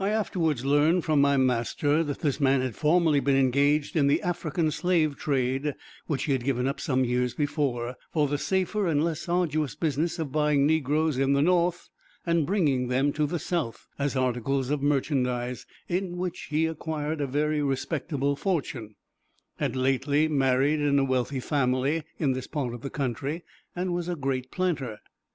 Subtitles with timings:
[0.00, 4.22] I afterwards learned from my master that this man had formerly been engaged in the
[4.22, 5.74] African slave trade,
[6.06, 10.18] which he had given up some years before, for the safer and less arduous business
[10.18, 11.90] of buying negroes in the North,
[12.24, 17.20] and bringing them to the South, as articles of merchandise, in which he had acquired
[17.20, 18.94] a very respectable fortune
[19.56, 23.44] had lately married in a wealthy family, in this part of the country,
[23.76, 25.00] and was a great planter.